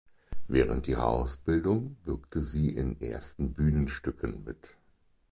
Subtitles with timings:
[0.47, 4.75] Während ihrer Ausbildung wirkte sie in ersten Bühnenstücken mit.